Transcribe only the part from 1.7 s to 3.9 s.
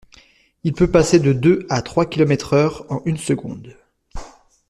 trois kilomètres-heure en une seconde.